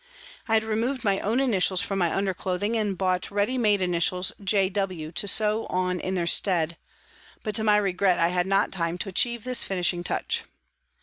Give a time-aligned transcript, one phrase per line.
[0.47, 3.83] I had removed my own initials from my undercloth ing, and bought the ready made
[3.83, 4.67] initials" J.
[4.67, 6.75] W." to sew on in their stead,
[7.43, 10.43] but to my regret I had not time to achieve this finishing touch.